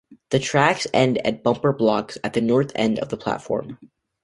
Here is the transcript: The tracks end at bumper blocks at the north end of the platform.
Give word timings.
The 0.31 0.39
tracks 0.39 0.87
end 0.95 1.19
at 1.27 1.43
bumper 1.43 1.71
blocks 1.71 2.17
at 2.23 2.33
the 2.33 2.41
north 2.41 2.71
end 2.73 2.97
of 2.97 3.09
the 3.09 3.17
platform. 3.17 3.77